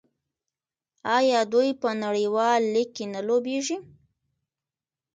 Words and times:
آیا 1.17 1.39
دوی 1.53 1.69
په 1.81 1.89
نړیوال 2.03 2.61
لیګ 2.73 2.89
کې 2.95 3.05
نه 3.13 3.21
لوبېږي؟ 3.27 3.77